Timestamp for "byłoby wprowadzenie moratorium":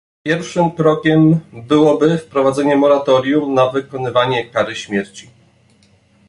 1.53-3.53